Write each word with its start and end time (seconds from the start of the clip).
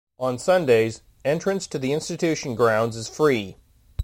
On 0.19 0.39
Sundays, 0.39 1.03
entrance 1.23 1.67
to 1.67 1.77
the 1.77 1.93
Institution 1.93 2.55
grounds 2.55 2.95
is 2.95 3.07
free. 3.07 3.57